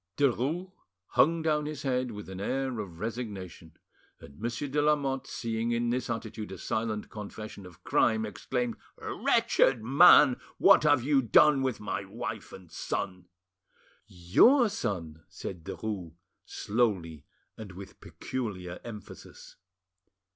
Derues 0.17 0.71
hung 1.09 1.43
down 1.43 1.67
his 1.67 1.83
head 1.83 2.09
with 2.09 2.27
an 2.27 2.41
air 2.41 2.79
of 2.79 2.97
resignation; 2.99 3.77
and 4.19 4.39
Monsieur 4.39 4.67
de 4.67 4.81
Lamotte, 4.81 5.27
seeing 5.27 5.71
in 5.73 5.91
this 5.91 6.09
attitude 6.09 6.51
a 6.51 6.57
silent 6.57 7.11
confession 7.11 7.67
of 7.67 7.83
crime, 7.83 8.25
exclaimed, 8.25 8.77
"Wretched 8.97 9.83
man! 9.83 10.39
what 10.57 10.81
have 10.85 11.03
you 11.03 11.21
done 11.21 11.61
with 11.61 11.79
my 11.79 12.03
wife 12.03 12.51
and 12.51 12.63
my 12.63 12.71
son?" 12.71 13.25
"Your 14.07 14.69
son!—" 14.69 15.21
said 15.29 15.63
Derues 15.63 16.13
slowly 16.45 17.23
and 17.55 17.73
with 17.73 18.01
peculiar 18.01 18.79
emphasis. 18.83 19.55